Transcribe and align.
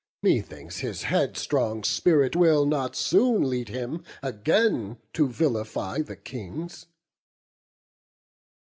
Methinks 0.23 0.77
his 0.79 1.03
headstrong 1.03 1.83
spirit 1.83 2.35
will 2.35 2.65
not 2.65 2.95
soon 2.95 3.47
Lead 3.47 3.69
him 3.69 4.03
again 4.23 4.97
to 5.13 5.27
vilify 5.27 5.99
the 6.01 6.15
Kings." 6.15 6.87